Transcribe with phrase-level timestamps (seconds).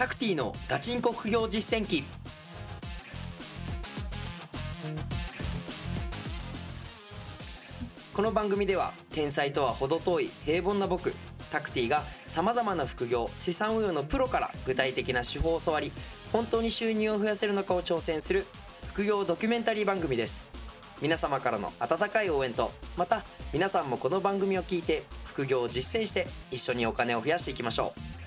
[0.00, 2.04] タクティのガチンコ副業実践記。
[8.14, 11.12] この番組では天才とは程遠い平凡な僕
[11.52, 15.92] タクティがさまざまな副業資産運用のプロから具体的な手法を教わり
[16.32, 18.46] 本当に収入を増やせるのかを挑戦する
[18.86, 20.46] 副業ドキュメンタリー番組です。
[21.02, 28.19] 皆様からの温かい応援とまた皆さんもこの番組を聞いて副業を実践して一緒にお金を増やしていきましょう。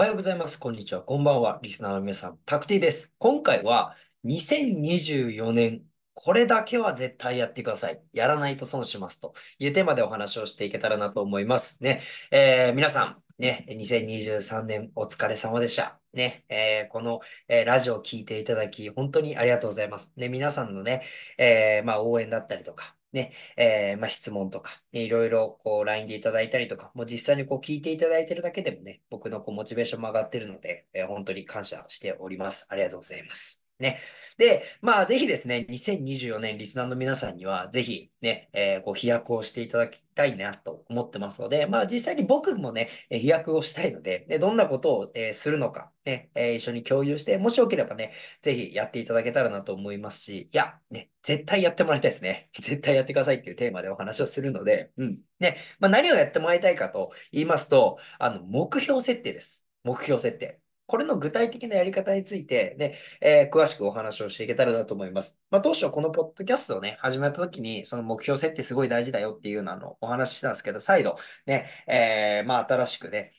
[0.00, 0.58] おはようございます。
[0.58, 1.02] こんにちは。
[1.02, 1.58] こんばんは。
[1.60, 3.14] リスナーの皆さん、タクティーです。
[3.18, 5.82] 今回は2024年、
[6.14, 8.00] これだけは絶対やってください。
[8.14, 12.00] やらないと損しますというテーマでお話をしていけたらなと思いますね。
[12.30, 16.00] えー皆さん、ね、2023年お疲れ様でした。
[16.14, 20.14] ね、えーこの、えーラジオを聞いていただき、本当にありがとうございます。
[20.16, 21.02] ね、皆さんのね、
[21.36, 32.66] えーまあ応援だったりとか、ね、えーまあ質問とか、ねいろいろこう LINE でいただいたりとか、もう実際にこう聞いていただいてるだけでもね、僕のこうモチベーションも上がってるので、えー本当に感謝しております。
[32.70, 33.59] ありがとうございます。
[33.80, 33.98] ね。
[34.38, 52.50] で、まあ、ぜひですね、2024年、リスナーの皆さんには、ぜひね、えーこう、飛躍をしていただきたいなと思ってますので、まあ、実際に僕もね、飛躍をしたいので、で、どんなことを、えーするのか、ね、えー一緒に共有して、もしよければね、ぜひやっていただけたらなと思いますし、いや、ね、絶対やってもらいたいですね。
[52.58, 55.20] 絶対やってくださいっていうテーマでお話をするので、うん。
[55.38, 59.66] ね、まあ、何をやってもらいたいかと言いますと、あの、目標設定です。
[59.84, 60.60] 目標設定。
[60.90, 65.38] これの具体的なやり方について、ね、えー詳しくお話をしていけたらなと思います。
[65.50, 71.16] まあ、当初このポッドキャストをね、始めた時に、その目標設定すごい大事だよっていうようなのをお話ししたんですけど、再度、
[71.46, 73.32] ね、えーまあ、新しくね、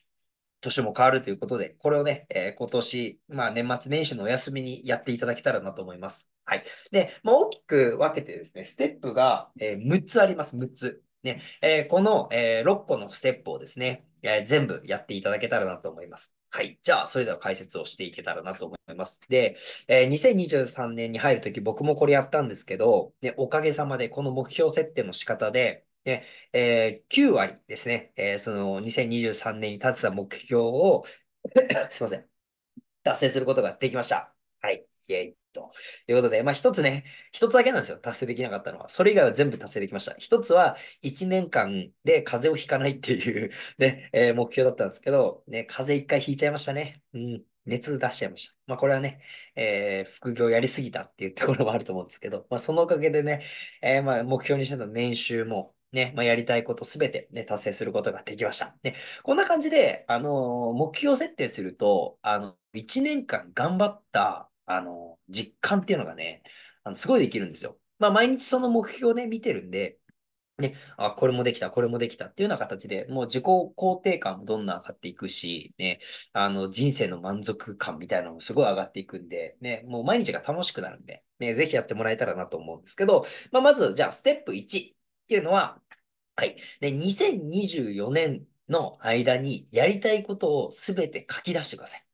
[0.62, 6.32] 年も変わるということで、これをね、えー今年、まあ、年末年始のお休みにやっていただけたらなと思います。
[6.46, 6.64] はい。
[6.92, 11.04] で、まあ、大きく分けてですね、ステップが、えー6つあります、6つ。
[11.24, 16.34] ね、えーこの、えー6個のステップをですね、え全部やっていただけたらなと思います。
[16.54, 16.78] はい。
[16.82, 19.22] じゃあ、それでは解説をしていけたらなと思います。
[19.30, 19.56] で、
[19.88, 31.06] えー2023年に入るとき僕もこれやったんですけど、ね、おかげさまでこの目標設定の仕方で、ね、えー9割ですね、えーその2023年に立てた目標を
[31.90, 32.30] すいません。
[33.04, 34.36] 達成することができました。
[34.62, 34.88] はい。
[35.10, 35.72] イェイと。
[36.08, 38.00] いうことで、まあ一つね、一つだけなんですよ。
[38.00, 38.90] 達成できなかったのは。
[38.90, 40.16] それ以外は全部達成できました。
[40.18, 47.02] 一つは、1年間で風邪をひかないっていう ね、えー目標だったんですけど、ね、風邪一回ひいちゃいましたね。
[47.14, 47.44] うん。
[47.66, 48.56] 熱出しちゃいました。
[48.68, 49.22] まあこれはね、
[49.56, 53.44] えー副業やりすぎたっていうところもあると思うんですけど、まあそのおかげでね、
[53.82, 58.76] えーまあ目標にしてた年収も、ね、まあやりたいことすべてね、達成することができました。
[58.84, 66.44] ね、こんな感じで、あのー目標設定すると、あの、1年間頑張った、あの実感っていうのがね、
[66.84, 67.78] あの、すごいできるんですよ。
[68.00, 69.98] まあ毎日その目標をね、見てるんで、
[70.62, 76.00] ね、あ、これもできた、これもできたっていうような形で、もう自己肯定感もどんどん上がっていくし、ね、
[76.34, 84.96] あの、人生の満足感みたいなのもすごい上がっていくんで、ね、もう毎日が楽しくなるんで、ね、ぜひやってもらえたらなと思うんですけど、まあ、まず、じゃあ、ステップ1っ
[85.28, 85.82] ていうのは、
[86.36, 86.56] はい。
[86.80, 92.11] で、2024年の間にやりたいことをすべて書き出してください。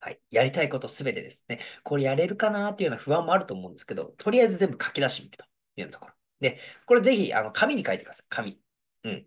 [0.00, 0.20] はい。
[0.30, 1.60] やりたいことすべてですね。
[1.84, 5.46] これやれるかなっていうような不安もあると思うんですけど、とりあえず全部書き出してみるとい
[5.78, 6.14] うようなところ。
[6.40, 8.26] で、これぜひ、あの、紙に書いてください。
[8.30, 8.60] 紙。
[9.04, 9.26] うん。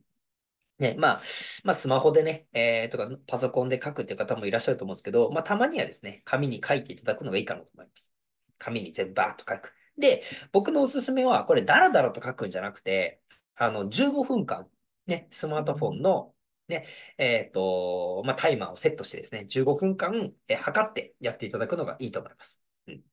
[0.79, 1.21] ね、まあ、
[1.63, 8.11] まあ、スマホでね、えー、とか、パソコンで書くっていう方もいらっしゃると思うんですけど、まあ、たまにはですね、紙に書いていただくのがいいかなと思います。
[8.57, 9.73] 紙に全部バーッと書く。
[9.97, 13.21] で、僕のおすすめは、これ、ダラダラと書くんじゃなくて、
[13.55, 14.69] あの、15分間、
[15.07, 16.33] ね、スマートフォンの、
[16.67, 16.85] ね、
[17.17, 22.63] えっと、まあ、タイマーをセットしてですね、15分間、え測ってやっていただくのがいいと思います。
[22.87, 23.03] うん。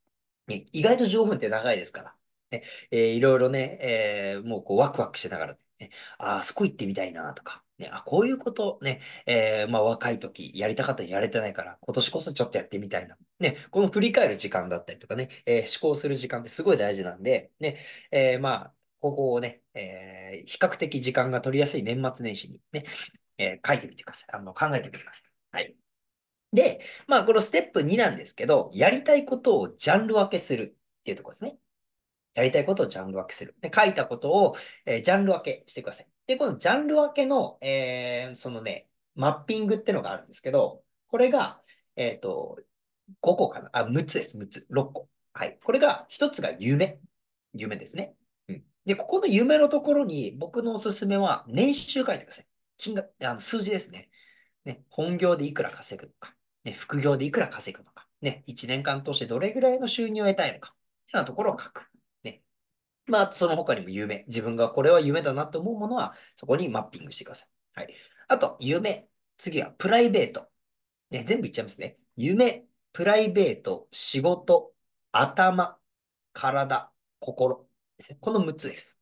[0.48, 2.16] ね、意外と15分って長いですから。
[2.50, 13.16] ね、えーいろいろね、えーもうこうワクワクしながらね、ああそこ行ってみたいなとか、ね、あ、こういうことね、えーまあ若い時やりたかったのにやれてないから、今年こそちょっとやってみたいな。
[13.38, 17.78] ね、この振り返る時間だったりとかね、えー思考する時間ってすごい大事なんで、ね、
[18.10, 22.84] えーまあ、ここをね、えー比較的時間が取りやすい年末年始にね、
[23.40, 24.36] えー書いてみてください。
[24.36, 25.30] あの、考えてみてください。
[25.52, 25.76] はい。
[26.52, 31.56] で、まあ、このステップ2なんですけど、やりたいことをジャンル分けするっていうところですね。
[32.34, 33.56] やりたいことをジャンル分けする。
[33.60, 34.56] で、書いたことを、
[34.86, 36.06] えージャンル分けしてください。
[36.26, 41.60] で、このジャンル分けの、えーそのね、マッピングってのがあるんですけど、これが、
[41.96, 42.58] えっと、
[43.20, 43.70] 5個かな？
[43.72, 44.38] あ、6つです。
[44.38, 44.66] 6つ。
[44.70, 45.08] 6個。
[45.32, 45.58] はい。
[45.64, 47.00] これが、1つが夢。
[47.54, 48.14] 夢ですね。
[48.48, 48.62] うん。
[48.84, 52.49] で、ここの夢のところに、僕のおすすめは、年収書いてください。
[52.80, 54.08] 金額、あの、数字ですね。
[54.64, 56.34] ね、本業でいくら稼ぐのか。
[56.64, 58.08] ね、副業でいくら稼ぐのか。
[58.22, 60.70] ね、1年間通してどれぐらいの収入を得たいのか。
[60.70, 61.90] っていうようなところを書く。
[62.24, 62.42] ね。
[63.06, 64.24] まあ、その他にも夢。
[64.28, 67.50] 自分がこれは夢だなと思うものは、そこにマッピングしてください。
[67.74, 67.94] はい。
[68.28, 69.08] あと、夢。
[69.36, 70.48] 次はプライベート。
[71.10, 71.96] ね、全部言っちゃいますね。
[72.16, 74.72] 夢、プライベート、仕事、
[75.12, 75.78] 頭、
[76.32, 77.68] 体、心。
[78.20, 78.99] この6つです。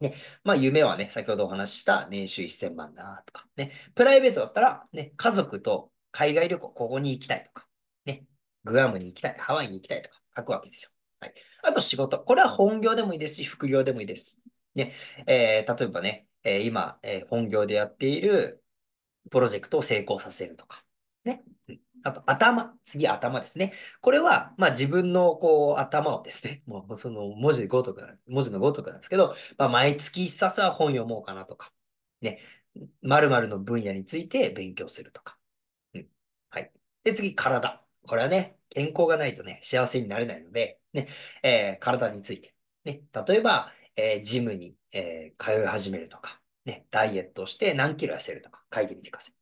[0.00, 0.14] ね。
[0.44, 3.72] まあ、夢はね、先ほどお話しした年収1000万だとか、ね。
[3.94, 7.66] プライベートだったら、ね、家族と海外旅行、ここに行きたいとか、
[8.04, 8.24] ね。
[8.64, 10.90] グアムに行きたい、ハワイに行きたいとか書くわけですよ。
[11.20, 11.34] はい。
[11.62, 12.20] あと仕事。
[12.20, 14.40] これは本業でもいいですし、副業でもいいです。
[14.74, 14.92] ね。
[15.26, 18.62] えー、例えばね、えー、今、えー、本業でやっている
[19.30, 20.84] プロジェクトを成功させるとか。
[22.04, 22.74] あと、頭。
[22.84, 23.72] 次、頭ですね。
[24.00, 31.72] これは、まあ自分の、こう、頭をですね、 もう、その、文字でごとくな、文字のごとくなんですけど、まあ、毎月一冊は本読もうかなとか、
[32.20, 32.40] ね。
[33.02, 35.38] 〇〇の分野について勉強するとか。
[35.94, 36.08] うん。
[36.50, 36.72] はい。
[37.04, 37.84] で、次、体。
[38.06, 41.08] これはね、健康がないとね、幸せになれないので、ね、
[41.42, 42.54] えー、体について。
[42.84, 43.02] ね。
[43.26, 49.32] 例えば、えー、ジムに、えー、通い始めるとか、ね、ダイエットして何キロ痩せるとか書いてみてくださ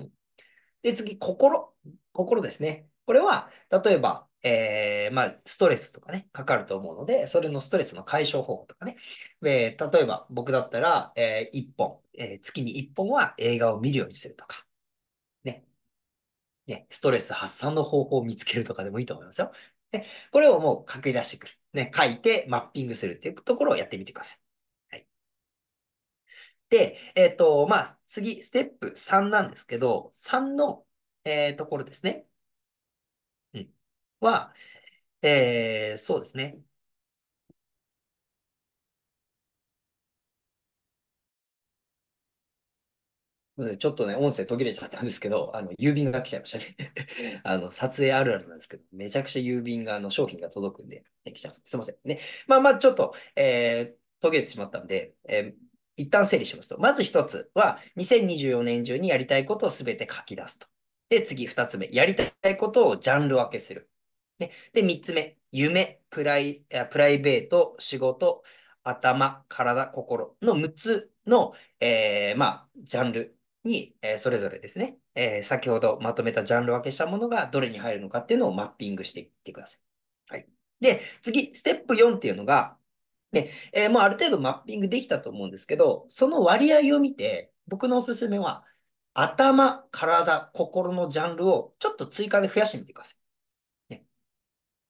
[0.00, 0.04] い。
[0.04, 0.12] うん、
[0.82, 1.74] で、次、心。
[2.16, 2.88] 心ですね。
[3.04, 8.96] これは、例えば、えー、まあ、ストレスとかね、かかると思うので、それのストレスの解消方法とかね。
[9.44, 14.66] えー、例えば、僕だったら、えー、1本、えー、月に1本は映画を見るようにするとか。
[15.44, 15.64] ね。
[16.66, 19.52] ね、ストレス発散の方法を見つけるとかでもいいと思いますよ。
[19.92, 21.54] ね、これをもう書き出してくる。
[21.72, 24.40] ね、書いてマッピングするっていうところをやってみてください。
[24.90, 25.06] はい。
[26.70, 30.85] で、えっ、ー、と、まあ、次、ステップ3なんですけど、3の
[31.26, 32.26] えー、ところですね。
[33.54, 33.74] うん。
[34.20, 34.54] は、
[35.22, 36.60] えー、そうですね。
[43.78, 46.92] ちょっとね、音声途切れちゃったんですけど、あの、郵便が来ちゃいましたね。
[47.42, 51.62] あの、撮影あるあるなんですけど、めちゃくちゃ郵便が、あの、商品が届くんで、ちゃいます。
[51.64, 51.96] すいません。
[52.04, 52.20] ね。
[52.48, 55.54] まあまあ、ちょっと、えー、途切れてしまったんで、えー、
[55.96, 60.66] 一旦整理しますと、まず一つは、2024年中にやりたいことをすべて書き出すと。
[61.08, 61.88] で、次、二つ目。
[61.92, 63.90] やりたいことをジャンル分けする。
[64.38, 65.38] ね、で、三つ目。
[65.52, 68.42] 夢、プライ、プライベート、仕事、
[68.82, 79.78] 頭、体、心の6つの、えー、まあ、ジャンルに、えー、それぞれですね、えー、先ほどまとめたジャンル分けしたものがどれに入るのかっていうのをマッピングしていってくださ
[80.30, 80.34] い。
[80.34, 80.48] はい。
[80.80, 82.78] で、次、ステップ4っていうのが、
[83.32, 88.64] ね、え、もうある程度マッピングできたと思うんですけど、その割合を見て、僕のおすすめは、
[89.18, 93.14] 頭、体、心のジャンルをちょっと追加で増やしてみてくださ
[93.88, 93.94] い。
[93.94, 94.04] ね、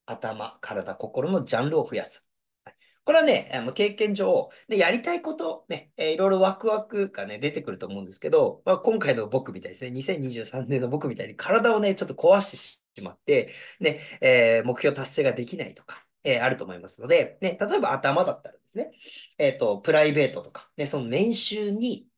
[0.05, 2.29] 頭、体、心のジャンルを増やす。
[2.65, 2.75] はい、
[3.05, 18.91] これはね、あの経験上、でやりたいこと、ね、えー、いろいろワクワクがね、出てくると思うんですけど、まあ、今回の僕みたいですね、2023年の僕みたいに体をね、ちょっと壊してしまって、ね、えー、目標達成ができないとか、えー、あると思いますので、ね、例えば頭だったらですね、
[19.39, 22.09] えっ、ー、と、プライベートとか、ね、その年収に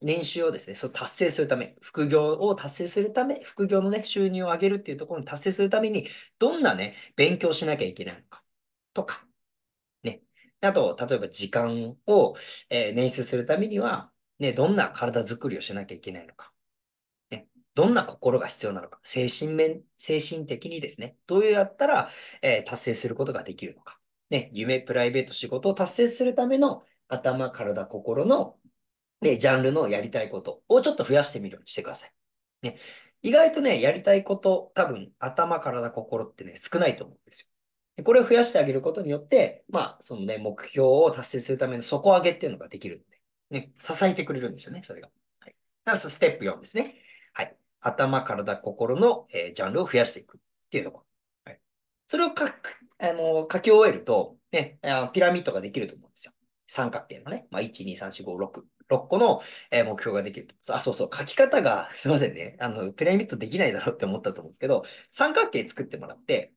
[0.00, 6.06] 年収をですね、そう達成するため、副業を達成するため、副業のね、収入を上げるっていうところに達成するために、
[6.38, 8.44] どんなね、勉強しなきゃいけないのか、
[8.94, 9.26] とか、
[10.02, 10.22] ね。
[10.60, 12.34] あと、例えば時間を、
[12.70, 16.52] えー、捻出するためには、ね、どんな体づくりをしなきゃいけないのか。
[17.30, 19.00] ね、どんな心が必要なのか。
[19.02, 22.08] 精神面、精神的にですね、どうやったら、
[22.42, 24.00] えー、達成することができるのか。
[24.30, 28.57] ね、夢、プライベート、仕事を達成するための頭、体、心の
[29.20, 32.12] で、ジャンルのやりたいことをちょっと増やしてみるようにしてください。
[32.62, 32.78] ね。
[33.22, 37.50] 意外とね、やりたいこと、多分、頭、体、心ってね、少ないと思うんです
[37.96, 38.04] よ。
[38.04, 45.10] これを増やしてあげることによって、まあ、そのね、目標を達成するための底上げっていうのができるんで、ね、支えてくれるんですよね、それが。
[45.40, 45.56] はい。
[45.84, 46.94] だステップ4ですね。
[47.32, 47.56] はい。
[47.80, 51.06] 頭、体、心の、えー、ジャンルを増やしていくっていうところ。
[51.44, 51.60] はい。
[52.06, 52.52] それを書く、
[52.98, 54.78] あの、書き終えると、ね、
[55.12, 56.32] ピラミッドができると思うんですよ。
[56.68, 57.48] 三角形のね。
[57.50, 58.62] まあ、1、2、3、4、5、6。
[58.88, 62.56] 6個の、目標ができるあ、そうそう、書き方が、 すいませんね。
[62.60, 66.54] あの、ピラミッドできないだろうって思ったと思うんですけど、三角形作ってもらって、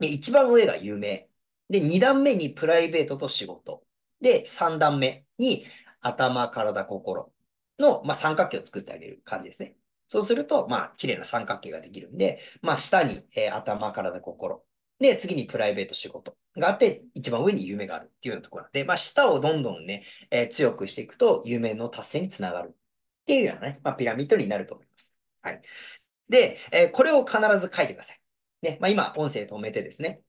[0.00, 1.28] で、一番上が有名。
[1.68, 3.84] で、二段目にプライベートと仕事。
[4.20, 5.64] で、三段目に
[6.00, 7.32] 頭、体、心
[7.78, 9.76] の、まあ、三角形を作ってあげる感じですね。
[10.08, 14.64] そうすると、まあ、綺麗な三角形ができるんで、まあ、下に、えー、頭、体、心。
[15.00, 22.74] で、次にプライベート仕事があって、一番上に夢があるっていうようなところなんで、まあ、下をどんどんね、えー、強くしていくと、夢の達成につながるっ
[23.24, 25.14] ていうようなね、まあ、ピラミッドになると思います。
[25.42, 25.62] はい。
[26.28, 28.20] で、えー、これを必ず書いてください。
[28.62, 30.20] ね、まあ、今、音声止めてですね、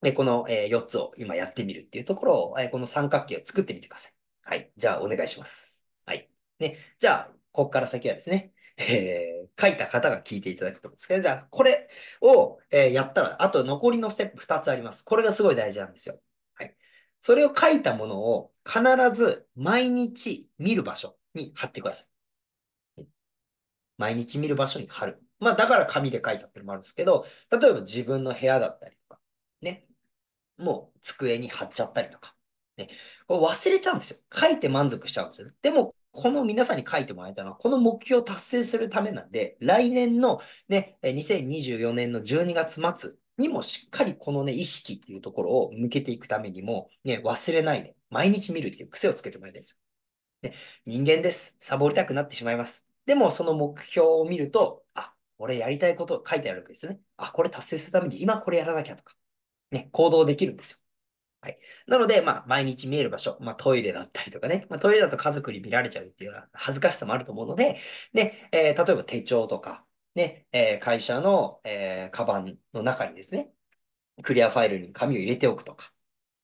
[0.00, 4.12] で、この、えー、4つを今やってみるっていうところを、え、この三角形を作ってみてください。
[4.44, 4.70] はい。
[4.76, 5.86] じゃあ、お願いします。
[6.06, 6.30] はい。
[6.60, 6.78] ね。
[6.98, 11.88] じゃあ、ここから先はですね、えー、書いた方が聞いていただくと思うんですけど、じゃあ、これ
[12.20, 15.04] を、えー、やったら、あと残りのステップ2つあります。
[15.04, 16.20] これがすごい大事なんですよ。
[16.54, 16.76] はい。
[17.20, 23.06] それを書いたものを必ず毎日見る場所に貼ってください。
[23.96, 25.20] 毎日見る場所に貼る。
[25.40, 29.20] まあ、だから紙で書いたってのもあるんですけど、例えば自分の部屋だったりとか、
[29.62, 29.86] ね。
[30.58, 32.34] もう机に貼っちゃったりとか。
[32.76, 32.88] ね。
[33.26, 34.18] これ忘れちゃうんですよ。
[34.32, 35.48] 書いて満足しちゃうんですよ。
[35.62, 49.72] でも、この皆さんに書いてもらえたのは、この目標を達成するためなんで、来年のね、2024年の12月末にもしっかりこのね、意識っていうところを向けていくためにも、ね、忘れないで、毎日見るっていう癖をつけてもらいたいんです
[50.42, 50.50] よ。
[50.50, 50.56] ね、
[50.86, 51.56] 人間です。
[51.58, 52.86] サボりたくなってしまいます。
[53.06, 57.00] でも、その目標を見ると、あ、俺やりたいこと書いてあるわけですね。
[57.16, 59.14] あ、これ達成するために今これやらなきゃとか、
[59.72, 60.78] ね、行動できるんですよ。
[61.44, 61.58] はい。
[61.86, 67.76] なので、まあ、毎日見える場所、まあ、トイレだったりとかね、まあ、トイレだと家族に見られちゃうっていうような恥ずかしさもあると思うので、
[68.14, 69.84] ね、えー、例えば手帳とか、
[70.14, 73.52] ね、えー、会社の、えー、カバンの中にですね、
[74.22, 75.92] クリアファイルに紙を入れておくとか、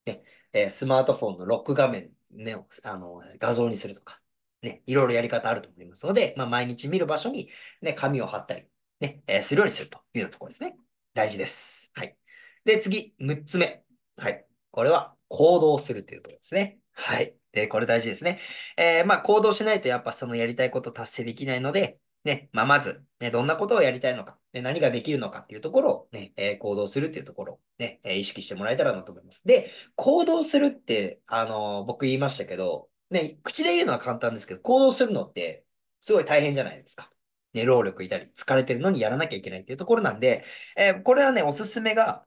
[0.04, 4.20] ね、えー、スマートフォンのロック画面、ね、あの、画像にするとか、
[4.62, 7.48] ね、いろいろやり方あると思いますので、まあ、毎日見る場所に、
[7.80, 8.66] ね、紙を貼ったり、
[9.00, 10.76] ね、えー、するようにするというようなところですね。
[11.14, 11.92] 大事です。
[11.94, 12.16] はい。
[12.64, 13.84] で、次、6つ目。
[14.16, 14.49] はい。
[14.70, 16.78] これは行動するというところですね。
[16.92, 17.34] はい。
[17.52, 18.38] で、これ大事ですね。
[18.76, 29.42] えー、まあ、行動しないとやっぱそのやりたいこと達成できないので、ね、まあ、まず、ね、どんなことをやりたいのか、ね、何ができるのかっていうところをね、えー、行動するっていうところをね、えー、意識してもらえたらなと思います。
[29.46, 35.64] で、行動するって、あのー、僕言いましたけど、ね、口で言うのは簡単ですけど、行動するのって、
[36.00, 37.10] すごい大変じゃないですか。
[37.54, 40.44] ね、労力いたり、疲れてるのにやらなきゃいけないっていうところなんで、
[40.76, 42.26] え、これはね、おすすめが、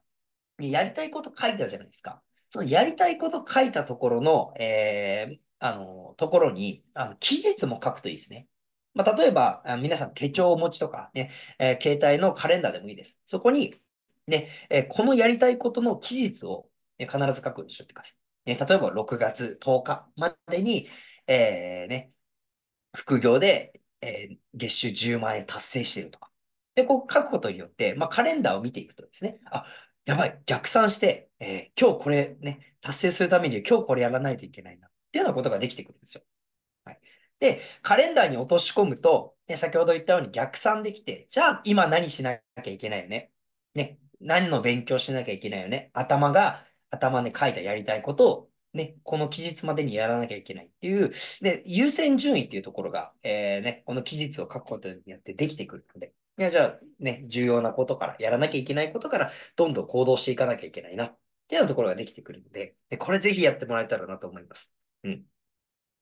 [0.58, 2.22] やりたいこと書いたじゃないですか。
[2.54, 8.46] そのやりたいこと書いたところの、えー、あの、ところに、あの、期日も書くといいですね。
[8.94, 13.20] まあ、例えば、皆さん手帳をお持ちとかね、えー、携帯のカレンダーでもいいです。
[13.26, 13.74] そこに、
[14.28, 18.14] ね、えー、このやりたいことの期日を、ね、必ず書くようにしといてくださ
[18.46, 18.50] い。
[18.50, 20.86] ね、例えば6月10日までに、
[21.26, 22.12] えー、ね、
[22.94, 26.30] 副業で、えー、月収10万円達成しているとか。
[26.76, 29.64] で、こう書くことによって、まあ、カレンダーを見ていくとですね、あ、
[30.06, 36.22] やばい、逆算して、えー、今日これね、達成するために今日これやらないといけないな、っていうようなことができてくるんですよ。
[36.84, 37.00] はい。
[37.40, 43.32] で、カレンダーに落とし込むと、ね、先ほど言ったように逆算できて、じゃあ今何しなきゃいけないよね。
[43.74, 45.90] ね、何の勉強しなきゃいけないよね。
[45.94, 61.08] 頭が、頭で書いたやりたいことを、ね、この期日までにやらなきゃいけないっていう、で、優先順位っていうところが、えー、ね、この期日を書くことによってできてくるので、いや、じゃあね、重要なことから、やらなきゃいけないことから、どんどん行動していかなきゃいけないな、っ
[61.48, 64.74] ていうようなところができてくるので、でこれぜひやってもらえたらなと思います。
[65.04, 65.24] うん。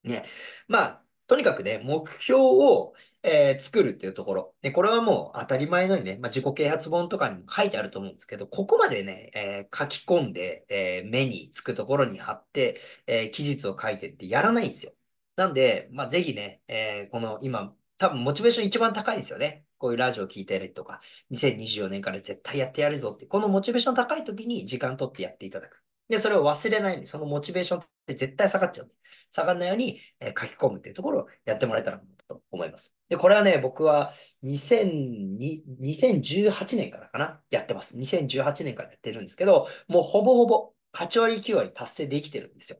[0.03, 0.25] ね。
[0.67, 4.55] まあ、とにかくね、目標を、えー、作るっていうところ。
[4.61, 14.93] で、これはもう当たり前のようにね、まあ、自己啓発本とかにも書いてあると思うんですけど、ここまでね、えー、書き込んで、えー、目につくところに貼って、え記述を書いてってやらないんですよ。
[15.35, 19.65] なんで、まあ、ぜひね、えこの今、多分モチベーション一番高いんですよね。
[19.83, 25.83] こういうラジオ聞いてるとか、2024年から絶対やってやるぞって、このモチベーション高い時に時間取ってやっていただく。
[26.07, 28.95] で、それを忘れないように、そのモチベーションって絶対下がっちゃうんで、
[29.29, 32.95] 下がらないように、えー、書き込むっていうところをやってもらえたらと思います。
[33.09, 34.13] で、これはね、僕は
[34.45, 37.97] 2002 2018年からかな、やってます。
[37.97, 42.77] 2018年からやってるんですけど、もうほぼほぼ8割9割達成できてるんですよ。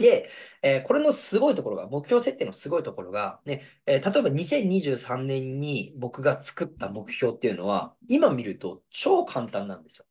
[0.00, 0.30] で、
[0.62, 10.06] えー、これのすごいところが、目標設定のすごいところが、ね、えー、例えば2023年に僕が作った目標っていうのは、今見ると超簡単なんですよ。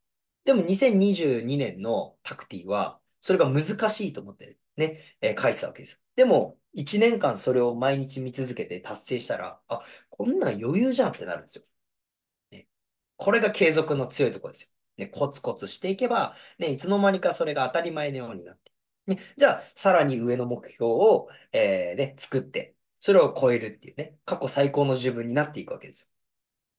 [0.46, 6.00] でも2022年のタクティは、それが難しいと思ってね、えー、書いてたわけですよ。
[6.16, 11.64] でも、1年間それを毎日見続けて達成したら、あ、こんなん余裕じゃんってなるんですよ。
[12.52, 12.68] ね、
[13.18, 14.70] これが継続の強いところですよ。
[15.06, 18.69] ね、コツコツしていけば、ね、いつの間にかそれが当たり前のようになって、
[19.10, 26.04] ね、じゃあ、さらに上の目標を、えー、ね、作って、それを超えるっていうね、過去最高の自分になっていくわけです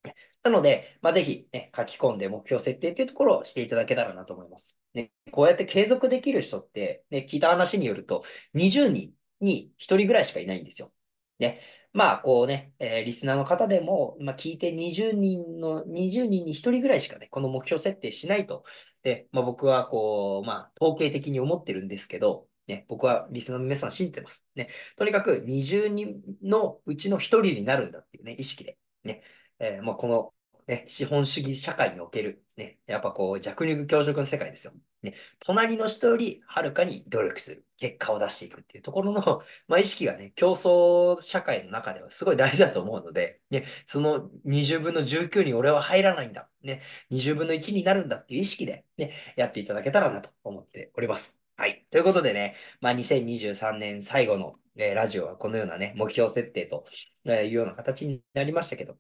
[0.05, 0.13] よ。
[0.43, 4.79] なので、まあ、ぜひ、ね、書き込んで目標設定っていうところをしていただけたらなと思います。
[4.95, 8.23] ね、こうやって継続できる人って、ね、聞いた話によると、
[8.55, 10.93] 20人に1人ぐらいしかいないんですよ。
[11.41, 11.61] ね。
[11.93, 18.63] まあ、こうね、えー、リスナーの方でも、まあ、聞いて20人の、20人に1人ぐらいしかね、この目標設定しないと。
[19.03, 24.47] で、まあ、僕はこう、まあ、統計的に思ってるんですけど、ね、僕はリスナーの皆さん信じてます。
[24.55, 24.69] ね。
[24.97, 28.79] とにかく20人のうちの1人になるんだっていうね、意識で。
[29.03, 29.23] ね。
[29.59, 30.33] えー、まあ、この
[30.71, 34.73] ね、資本主義社会における、ね、やっぱこう弱肉強食の世界ですよ。
[35.03, 37.65] ね、隣の人よりはるかに努力する。
[37.81, 39.23] 結果を出していくっていうところの、
[39.67, 46.49] まあ、意識がね、競争社会の中ではすごい大事だと思うので、ね、その20分の19に俺は入らないんだ。
[46.63, 51.41] ね、20分の1になるんだっていう意識で、ね、やっていただけたらなと思っております。
[51.57, 51.85] はい。
[51.91, 56.85] ということでね、まあ、2023年最後の、えー、ラジオはこのようなね、目標設定と
[57.27, 58.97] いうような形になりましたけど、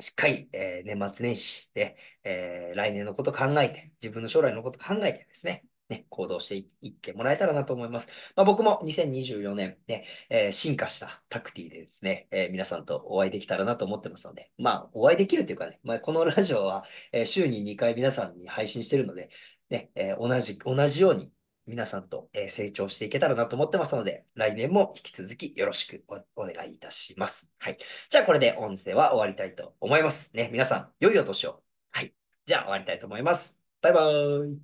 [0.00, 8.32] しっかり、えー、年末年始で、えー、来年のこと考えて、自分の将来のこと考えてですね、ね、行動していってもらえたらなと思います。
[8.34, 19.28] まあ、僕も2024年ね、えー、進化したタクティでですね、えー、皆さんとお会いできたらなと思ってますので、まあ、お会いできるというかね、まあ、このラジオは、えー、週に2回皆さんに配信してるので、
[19.70, 21.32] ね、え同じ、同じように
[21.66, 26.04] 皆さんと成長していけたらなと思ってますので、来年も引き続きよろしく
[26.34, 27.52] お願いいたします。
[27.58, 27.78] はい。
[28.10, 30.34] じゃあこれで音声は終わりたいと思います。
[30.34, 31.62] ね、皆さん、良いお年を。
[31.92, 32.12] はい。
[32.46, 33.58] じゃあ終わりたいと思います。
[33.80, 34.58] バイバーイ。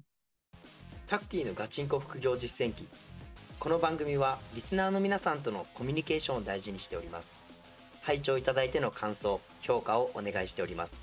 [1.07, 2.89] タクティのガチンコ副業実践記。
[3.61, 7.39] この番組はリスナーの皆さんとのコミュニケーションを大事にしております。
[8.03, 11.03] 拝聴いただいての感想、評価をお願いしております。